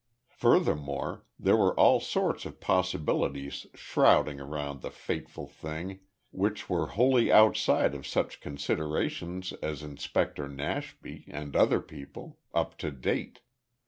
Furthermore, 0.31 1.25
there 1.37 1.55
were 1.55 1.79
all 1.79 1.99
sorts 1.99 2.47
of 2.47 2.59
possibilities 2.59 3.67
shrouding 3.75 4.39
around 4.39 4.81
the 4.81 4.89
fateful 4.89 5.45
thing 5.45 5.99
which 6.31 6.67
were 6.67 6.87
wholly 6.97 7.31
outside 7.31 7.93
of 7.93 8.07
such 8.07 8.41
considerations 8.41 9.53
as 9.61 9.83
Inspector 9.83 10.47
Nashby, 10.47 11.25
and 11.27 11.55
other 11.55 11.79
people 11.81 12.39
up 12.51 12.79
to 12.79 12.89
date. 12.89 13.41